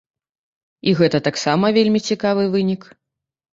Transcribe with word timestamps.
І 0.91 0.93
гэта 1.01 1.17
таксама 1.29 1.71
вельмі 1.77 2.03
цікавы 2.11 2.49
вынік. 2.59 2.81